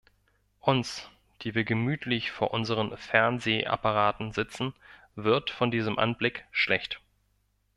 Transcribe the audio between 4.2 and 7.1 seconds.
sitzen, wird von diesem Anblick schlecht.